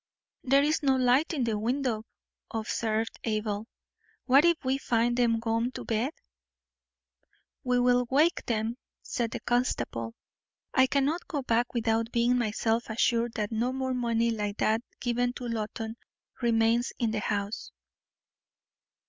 [0.43, 2.07] "There is no light in the window,"
[2.49, 3.67] observed Abel.
[4.25, 6.11] "What if we find them gone to bed?"
[7.63, 10.15] "We will wake them," said the constable.
[10.73, 15.33] "I cannot go back without being myself assured that no more money like that given
[15.33, 15.97] to Loton
[16.41, 17.71] remains in the house."